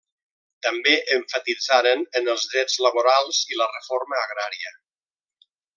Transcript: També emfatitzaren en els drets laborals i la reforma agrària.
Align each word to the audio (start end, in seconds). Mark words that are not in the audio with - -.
També 0.67 0.93
emfatitzaren 1.17 2.01
en 2.21 2.33
els 2.35 2.47
drets 2.55 2.79
laborals 2.87 3.45
i 3.53 3.61
la 3.63 3.69
reforma 3.75 4.23
agrària. 4.27 4.77